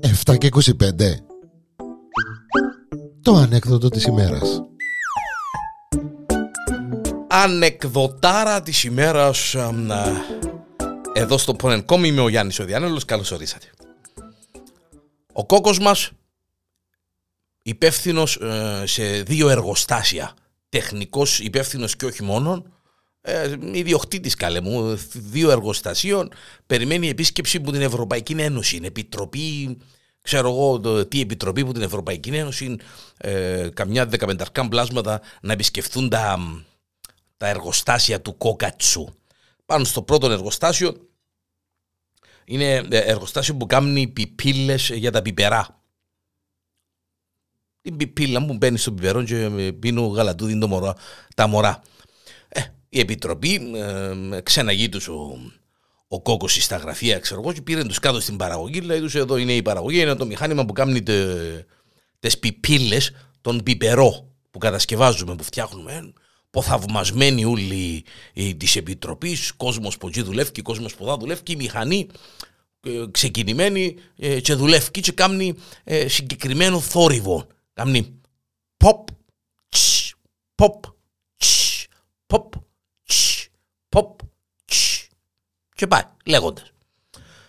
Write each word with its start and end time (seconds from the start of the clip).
Εφτά 0.00 0.36
και 0.36 0.48
25 0.52 0.62
Το 3.22 3.34
ανέκδοτο 3.34 3.88
της 3.88 4.04
ημέρας. 4.04 4.62
Ανεκδοτάρα 7.28 8.62
της 8.62 8.84
ημέρας 8.84 9.56
Εδώ 11.12 11.38
στο 11.38 11.54
Πονενκόμ 11.54 12.04
είμαι 12.04 12.20
ο 12.20 12.28
Γιάννης 12.28 12.58
ο 12.58 12.64
Διάνελος 12.64 13.04
Καλώς 13.04 13.30
ορίσατε. 13.30 13.70
Ο 15.32 15.46
κόκκος 15.46 15.78
μας 15.78 16.10
υπεύθυνος 17.62 18.36
ε, 18.36 18.82
σε 18.86 19.22
δύο 19.22 19.48
εργοστάσια 19.48 20.34
τεχνικός 20.68 21.40
υπεύθυνος 21.40 21.96
και 21.96 22.06
όχι 22.06 22.22
μόνο 22.22 22.73
ε, 23.26 23.56
ιδιοκτήτης 23.72 24.34
καλέ 24.34 24.60
μου, 24.60 24.96
δύο 25.14 25.50
εργοστασίων, 25.50 26.32
περιμένει 26.66 27.08
επίσκεψη 27.08 27.56
από 27.56 27.72
την 27.72 27.80
Ευρωπαϊκή 27.80 28.32
Ένωση. 28.32 28.76
Είναι 28.76 28.86
επιτροπή, 28.86 29.78
ξέρω 30.20 30.48
εγώ 30.48 30.80
το, 30.80 31.06
τι 31.06 31.20
επιτροπή 31.20 31.60
από 31.60 31.72
την 31.72 31.82
Ευρωπαϊκή 31.82 32.30
Ένωση, 32.30 32.76
ε, 33.16 33.68
καμιά 33.74 34.06
δεκαπενταρκά 34.06 34.68
πλάσματα 34.68 35.20
να 35.40 35.52
επισκεφθούν 35.52 36.08
τα, 36.08 36.38
τα 37.36 37.48
εργοστάσια 37.48 38.20
του 38.20 38.36
Κόκατσου. 38.36 39.08
Πάνω 39.66 39.84
στο 39.84 40.02
πρώτο 40.02 40.30
εργοστάσιο 40.30 41.08
είναι 42.44 42.74
ε, 42.74 42.98
εργοστάσιο 42.98 43.54
που 43.54 43.66
κάνει 43.66 44.06
πιπίλες 44.06 44.88
για 44.88 45.10
τα 45.10 45.22
πιπερά. 45.22 45.82
Την 47.80 47.96
πιπίλα 47.96 48.46
που 48.46 48.54
μπαίνει 48.54 48.78
στο 48.78 48.92
πιπερό 48.92 49.22
και 49.24 49.72
πίνουν 49.78 50.14
γαλατούδι 50.14 50.58
τα 51.34 51.46
μωρά 51.46 51.82
η 52.94 53.00
Επιτροπή 53.00 53.72
ε, 54.34 54.40
ξέναγεί 54.40 54.88
τους 54.88 55.08
ο, 55.08 55.38
ο 56.08 56.22
κόκκος 56.22 56.64
στα 56.64 56.76
γραφεία, 56.76 57.18
ξέρω 57.18 57.40
εγώ, 57.40 57.52
και 57.52 57.62
πήρε 57.62 57.84
τους 57.84 57.98
κάτω 57.98 58.20
στην 58.20 58.36
παραγωγή. 58.36 58.80
Δηλαδή 58.80 59.00
τους 59.00 59.14
εδώ 59.14 59.36
είναι 59.36 59.52
η 59.52 59.62
παραγωγή, 59.62 60.00
είναι 60.00 60.14
το 60.14 60.26
μηχάνημα 60.26 60.64
που 60.64 60.72
κάνει 60.72 61.02
τι 62.18 62.38
πιπίλες, 62.40 63.12
τον 63.40 63.62
πιπερό 63.62 64.28
που 64.50 64.58
κατασκευάζουμε, 64.58 65.34
που 65.34 65.44
φτιάχνουμε. 65.44 66.12
Ποθαυμασμένοι 66.50 67.44
όλοι 67.44 68.04
της 68.56 68.76
Επιτροπής, 68.76 69.52
κόσμος 69.52 69.98
που 69.98 70.08
εκεί 70.08 70.22
δουλεύει, 70.22 70.62
κόσμος 70.62 70.94
που 70.94 71.04
θα 71.04 71.16
δουλεύει, 71.16 71.40
η 71.46 71.56
μηχανή 71.56 72.06
ε, 72.80 73.04
ξεκινημένη 73.10 73.96
ε, 74.16 74.40
και 74.40 74.54
δουλεύει 74.54 74.90
και 74.90 75.12
κάνει 75.12 75.54
ε, 75.84 76.08
συγκεκριμένο 76.08 76.80
θόρυβο. 76.80 77.46
Κάνει 77.72 78.20
pop, 78.84 79.04
pop, 79.68 80.14
pop, 80.54 80.93
Ποπ, 83.94 84.20
και 85.74 85.86
πάει 85.86 86.02
λέγοντας. 86.24 86.72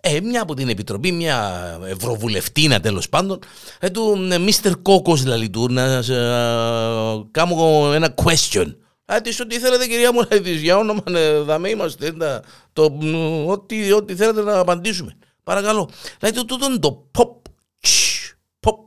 Ε, 0.00 0.20
μια 0.20 0.42
από 0.42 0.54
την 0.54 0.68
επιτροπή, 0.68 1.12
μια 1.12 1.78
ευρωβουλευτήνα 1.84 2.80
τέλος 2.80 3.08
πάντων, 3.08 3.38
ε, 3.80 3.90
του 3.90 4.28
Mr. 4.30 4.72
Κόκος 4.82 5.22
δηλαδή 5.22 5.50
του 5.50 5.68
να 5.68 5.82
ε, 5.82 7.24
κάνω 7.30 7.92
ένα 7.94 8.14
question. 8.24 8.76
Α, 9.04 9.20
τι 9.20 9.42
ό,τι 9.42 9.58
θέλετε 9.58 9.86
κυρία 9.86 10.12
μου, 10.12 10.26
ε, 10.28 10.36
για 10.50 10.76
όνομα 10.76 11.02
ε, 11.06 11.38
δαμέ 11.38 11.68
είμαστε, 11.68 12.14
το, 12.72 12.98
ό,τι, 13.46 13.92
ό,τι 13.92 14.14
θέλετε 14.14 14.42
να 14.42 14.58
απαντήσουμε. 14.58 15.16
Παρακαλώ. 15.42 15.90
Δηλαδή 16.18 16.44
τούτο 16.44 16.78
το 16.78 17.10
pop, 17.18 17.50
pop, 18.60 18.78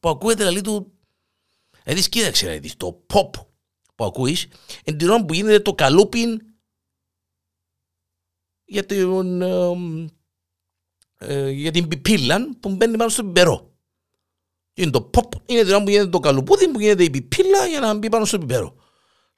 που 0.00 0.08
ακούεται 0.08 0.42
δηλαδή 0.42 0.60
του... 0.60 0.92
Δηλαδή 1.84 2.08
κοίταξε 2.08 2.46
δηλαδή, 2.46 2.76
το 2.76 3.00
pop 3.14 3.30
που 3.94 4.04
ακούεις, 4.04 4.46
εν 4.84 4.96
την 4.96 5.08
ώρα 5.08 5.24
που 5.24 5.34
γίνεται 5.34 5.60
το 5.60 5.72
καλούπιν 5.72 6.40
για 8.70 8.86
την, 8.86 9.42
ε, 11.18 11.50
για 11.50 11.70
την 11.70 11.88
πιπίλα 11.88 12.48
που 12.60 12.68
μπαίνει 12.68 12.96
πάνω 12.96 13.10
στο 13.10 13.24
πιπερό. 13.24 13.70
Είναι 14.74 14.90
το 14.90 15.10
pop, 15.14 15.40
είναι 15.46 15.60
την 15.60 15.70
ώρα 15.70 15.82
που 15.82 15.90
γίνεται 15.90 16.08
το 16.08 16.18
καλουπούδι 16.18 16.68
που 16.68 16.80
γίνεται 16.80 17.04
η 17.04 17.10
πιπίλα 17.10 17.66
για 17.66 17.80
να 17.80 17.94
μπει 17.94 18.08
πάνω 18.08 18.24
στο 18.24 18.38
πιπερό. 18.38 18.74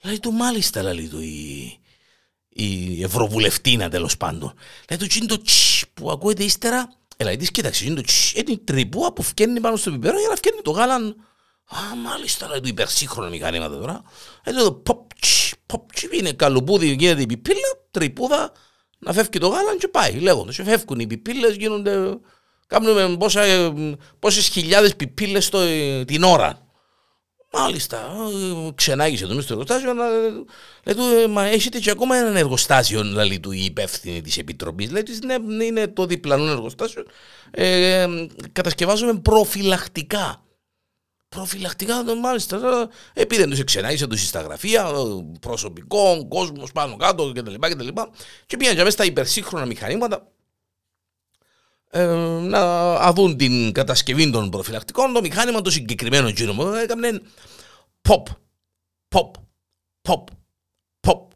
Λέει 0.02 0.20
του 0.20 0.32
μάλιστα, 0.32 0.82
λέει 0.82 1.08
του 1.08 1.20
η, 1.20 1.78
η 2.48 3.02
ευρωβουλευτήνα 3.02 3.88
τέλος 3.88 4.16
πάντων. 4.16 4.54
Λέει 4.90 4.98
του 4.98 5.16
είναι 5.18 5.26
το 5.26 5.42
τσ 5.42 5.82
που 5.94 6.10
ακούεται 6.10 6.44
ύστερα. 6.44 6.92
Ελά, 7.16 7.36
της 7.36 7.50
κοίταξε, 7.50 7.84
είναι 7.84 7.94
το 7.94 8.02
τσ, 8.02 8.32
είναι 8.32 8.52
η 8.52 8.58
τρυπούα 8.58 9.12
που 9.12 9.22
φκένει 9.22 9.60
πάνω 9.60 9.76
στο 9.76 9.90
πιπερό 9.90 10.18
για 10.18 10.28
να 10.28 10.34
φκένει 10.34 10.60
το 10.62 10.70
γάλαν 10.70 11.16
Α, 11.66 11.96
μάλιστα, 11.96 12.48
λέει 12.48 12.60
του 12.60 12.68
υπερσύγχρονο 12.68 13.30
μηχανήματα 13.30 13.78
τώρα. 13.78 14.02
Έτσι 14.42 14.64
το 14.64 14.82
pop, 14.86 14.96
pop, 15.72 16.12
είναι 16.12 16.32
καλουπούδι, 16.32 16.94
γίνεται 16.98 17.22
η 17.22 17.26
πιπίλα, 17.26 17.68
τρυπούδα, 17.90 18.52
να 19.04 19.12
φεύγει 19.12 19.38
το 19.38 19.48
γάλα 19.48 19.76
και 19.78 19.88
πάει, 19.88 20.12
λέγοντας. 20.12 20.56
Και 20.56 20.64
φεύγουν 20.64 21.00
οι 21.00 21.06
πιπίλες, 21.06 21.56
γίνονται, 21.56 22.18
κάνουμε 22.66 23.16
πόσα, 23.16 23.42
πόσες 24.18 24.48
χιλιάδες 24.48 24.96
πιπίλες 24.96 25.48
το, 25.48 25.58
την 26.04 26.22
ώρα. 26.22 26.66
Μάλιστα, 27.54 28.14
ξενάγησε 28.74 29.26
το 29.26 29.40
στο 29.40 29.52
εργοστάσιο, 29.52 29.92
λέει 30.84 30.94
του, 30.94 31.02
«Ε, 31.22 31.26
μα 31.26 31.44
έχετε 31.44 31.78
και 31.78 31.90
ακόμα 31.90 32.16
ένα 32.16 32.38
εργοστάσιο, 32.38 33.02
λέει 33.02 33.40
του 33.40 33.52
η 33.52 33.64
υπεύθυνη 33.64 34.22
της 34.22 34.38
Επιτροπής. 34.38 34.90
Λέει 34.90 35.02
του, 35.02 35.12
ναι, 35.26 35.64
είναι 35.64 35.88
το 35.88 36.06
διπλανό 36.06 36.50
εργοστάσιο, 36.50 37.04
ε, 37.50 38.06
κατασκευάζουμε 38.52 39.14
προφυλακτικά 39.14 40.42
Προφυλακτικά 41.32 42.02
τον 42.02 42.18
μάλιστα. 42.18 42.58
δεν 43.28 43.50
τους 43.50 43.58
εξενάγησε 43.58 44.06
τους 44.06 44.26
στα 44.26 44.40
γραφεία, 44.40 44.90
προσωπικό, 45.40 46.28
κόσμος 46.28 46.72
πάνω 46.72 46.96
κάτω 46.96 47.32
κτλ. 47.32 47.84
λοιπά 47.84 48.10
Και 48.46 48.56
πήγαν 48.56 48.74
και 48.74 48.80
μέσα 48.80 48.90
στα 48.90 49.04
υπερσύγχρονα 49.04 49.66
μηχανήματα 49.66 50.28
ε, 51.90 52.06
να 52.40 52.92
αδούν 52.94 53.36
την 53.36 53.72
κατασκευή 53.72 54.30
των 54.30 54.50
προφυλακτικών. 54.50 55.12
Το 55.12 55.20
μηχάνημα 55.20 55.60
το 55.60 55.70
συγκεκριμένο 55.70 56.28
γύρω 56.28 56.52
μου 56.52 56.72
έκανε 56.72 57.20
pop, 58.08 58.22
pop, 59.08 59.30
pop, 60.02 60.24
pop, 61.00 61.28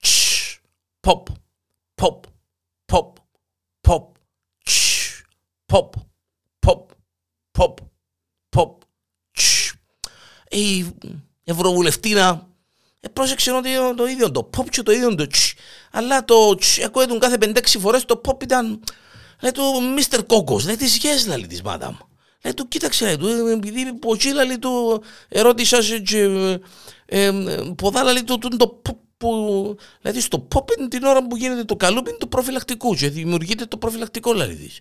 τσ, 0.00 0.58
pop, 1.00 1.22
pop, 1.94 2.20
pop, 2.86 3.12
pop, 3.82 4.02
τσ, 4.64 5.22
pop, 5.66 5.88
pop, 6.66 6.80
pop, 7.58 7.76
pop 7.76 7.87
η 10.58 10.94
Ευρωβουλευτήνα 11.44 12.48
ε, 13.00 13.08
πρόσεξε 13.08 13.52
ότι 13.52 13.68
το 13.96 14.06
ίδιο 14.06 14.30
το 14.30 14.50
pop 14.56 14.68
και 14.70 14.82
το 14.82 14.92
ίδιο 14.92 15.14
το 15.14 15.26
τσ. 15.26 15.52
Αλλά 15.90 16.24
το 16.24 16.54
τσ 16.54 16.78
ακούγεται 16.84 17.18
κάθε 17.18 17.36
5-6 17.40 17.60
φορές 17.80 18.04
το 18.04 18.20
pop 18.24 18.42
ήταν 18.42 18.80
λέει 19.40 19.52
του 19.52 19.62
Mr. 19.98 20.26
Κόκος, 20.26 20.64
λέει 20.64 20.76
της 20.76 21.00
yes 21.02 21.26
λέει 21.28 21.46
της 21.46 21.62
μάδαμ. 21.62 21.96
Λέει 22.44 22.54
του 22.54 22.68
κοίταξε 22.68 23.04
λέει 23.04 23.16
του, 23.16 23.28
επειδή 23.46 23.92
ποτσί 23.92 24.32
λέει 24.32 24.58
του 24.58 25.02
ερώτησα 25.28 25.78
και 26.04 26.18
ε, 27.06 27.26
ε, 27.26 27.32
ποδά 27.76 28.02
λέει 28.02 28.24
του 28.24 28.38
το 28.38 28.80
pop 28.88 28.96
που, 29.18 29.76
δηλαδή 30.00 30.20
στο 30.20 30.48
pop 30.54 30.78
είναι 30.78 30.88
την 30.88 31.04
ώρα 31.04 31.26
που 31.26 31.36
γίνεται 31.36 31.64
το 31.64 31.76
καλούπι 31.76 32.16
του 32.20 32.28
προφυλακτικού 32.28 32.94
και 32.94 33.08
δημιουργείται 33.08 33.66
το 33.66 33.76
προφυλακτικό 33.76 34.32
λέει 34.32 34.54
της. 34.54 34.80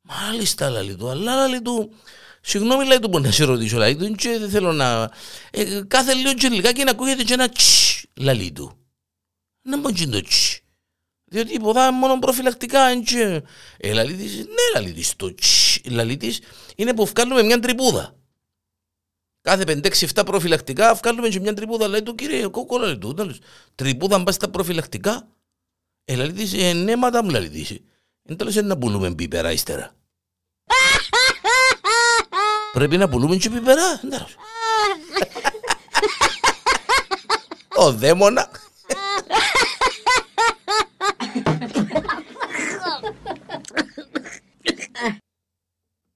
Μάλιστα 0.00 0.70
λέει 0.70 0.94
του, 0.96 1.08
αλλά 1.08 1.48
λέει 1.48 1.62
του 1.62 1.92
Συγγνώμη 2.48 2.84
λέει 2.86 2.98
του 2.98 3.08
που 3.08 3.20
να 3.20 3.30
σε 3.30 3.44
ρωτήσω 3.44 3.78
λέει 3.78 3.96
του 3.96 4.12
και 4.14 4.38
δεν 4.38 4.50
θέλω 4.50 4.72
να... 4.72 5.10
Ε, 5.50 5.82
κάθε 5.88 6.14
λίγο 6.14 6.34
και 6.34 6.48
λιγάκι 6.48 6.84
να 6.84 6.90
ακούγεται 6.90 7.22
και 7.22 7.32
ένα 7.32 7.48
τσ 7.48 8.02
λαλί 8.14 8.52
του. 8.52 8.78
Να 9.62 9.76
μην 9.76 10.10
το 10.10 10.20
τσ. 10.20 10.58
Διότι 11.24 11.54
υποδά 11.54 11.92
μόνο 11.92 12.18
προφυλακτικά 12.18 13.00
και... 13.00 13.42
Ε, 13.76 13.92
λαλί 13.92 14.14
της, 14.14 14.36
ναι 14.36 14.44
λαλί 14.74 14.92
της, 14.92 15.16
το 15.16 15.34
τσ 15.34 15.78
λαλί 15.84 16.16
της 16.16 16.40
είναι 16.76 16.94
που 16.94 17.06
βγάλουμε 17.06 17.42
μια 17.42 17.60
τρυπούδα. 17.60 18.16
Κάθε 19.40 19.64
5-6-7 19.66 20.22
προφυλακτικά 20.26 20.94
βγάλουμε 20.94 21.28
και 21.28 21.40
μια 21.40 21.54
τρυπούδα. 21.54 21.88
Λέει 21.88 22.02
του 22.02 22.14
κύριε 22.14 22.46
κόκκο 22.46 22.78
λαλί 22.78 22.98
του. 22.98 23.34
Τρυπούδα 23.74 24.18
μπας 24.18 24.34
στα 24.34 24.50
προφυλακτικά. 24.50 25.28
Ε, 26.04 26.16
λαλί 26.16 26.32
της, 26.32 26.52
ε, 26.54 26.72
ναι 26.72 26.96
μάτα 26.96 27.24
μου 27.24 27.30
λαλί 27.30 27.48
της. 27.48 27.70
Είναι 27.70 28.36
τέλος 28.36 28.54
να 28.54 28.78
πουλούμε 28.78 29.10
μπίπερα 29.10 29.52
ύστερα. 29.52 29.94
Πρέπει 32.76 32.96
να 32.96 33.08
πουλούμε 33.08 33.36
και 33.36 33.50
πιπερά. 33.50 34.00
Ο 37.76 37.92
δαίμονα. 37.92 38.50